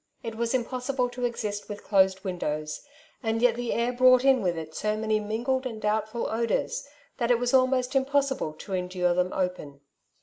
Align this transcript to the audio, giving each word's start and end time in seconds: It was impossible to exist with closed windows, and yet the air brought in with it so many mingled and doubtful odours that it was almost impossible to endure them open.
It 0.23 0.33
was 0.33 0.55
impossible 0.55 1.09
to 1.09 1.25
exist 1.25 1.69
with 1.69 1.83
closed 1.83 2.23
windows, 2.23 2.81
and 3.21 3.39
yet 3.39 3.53
the 3.53 3.71
air 3.71 3.93
brought 3.93 4.25
in 4.25 4.41
with 4.41 4.57
it 4.57 4.73
so 4.73 4.97
many 4.97 5.19
mingled 5.19 5.67
and 5.67 5.79
doubtful 5.79 6.25
odours 6.27 6.87
that 7.17 7.29
it 7.29 7.37
was 7.37 7.53
almost 7.53 7.95
impossible 7.95 8.53
to 8.53 8.73
endure 8.73 9.13
them 9.13 9.31
open. 9.31 9.79